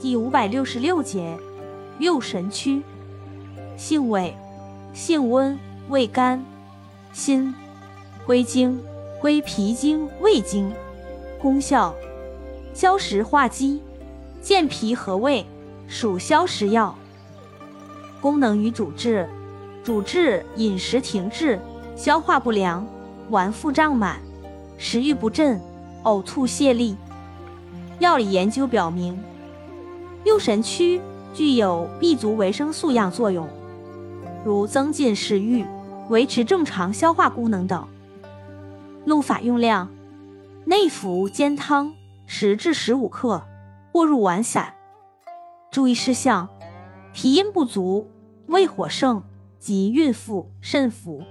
[0.00, 1.36] 第五百六十六节，
[1.98, 2.82] 右神曲，
[3.76, 4.34] 性味，
[4.94, 5.58] 性温，
[5.90, 6.42] 味甘，
[7.12, 7.54] 辛，
[8.24, 8.82] 归经，
[9.20, 10.72] 归脾经、胃经。
[11.38, 11.94] 功效，
[12.72, 13.82] 消食化积，
[14.40, 15.44] 健脾和胃，
[15.86, 16.94] 属消食药。
[18.22, 19.28] 功能与主治，
[19.84, 21.60] 主治饮食停滞、
[21.94, 22.86] 消化不良、
[23.30, 24.18] 脘腹胀满、
[24.78, 25.60] 食欲不振、
[26.04, 26.96] 呕吐泻痢。
[27.98, 29.22] 药理研究表明。
[30.24, 31.00] 六神曲
[31.32, 33.48] 具有 B 族维生素样作用，
[34.44, 35.64] 如增进食欲、
[36.08, 37.86] 维持正常消化功能等。
[39.06, 39.88] 用法用量：
[40.66, 41.94] 内服煎汤
[42.26, 43.42] 十至十五克，
[43.92, 44.74] 或入丸散。
[45.70, 46.48] 注意事项：
[47.14, 48.06] 脾阴不足、
[48.46, 49.22] 胃火盛
[49.58, 51.22] 及孕妇慎服。